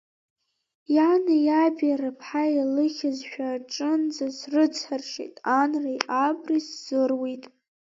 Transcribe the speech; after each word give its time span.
Иани 0.95 1.37
иаби 1.47 1.99
рыԥҳа 2.01 2.43
илыхьызшәа 2.59 3.47
аҿынӡа 3.55 4.27
срыцҳаршьеит, 4.37 5.35
анреи 5.59 5.99
абреи 6.25 6.63
сзыруит. 6.67 7.43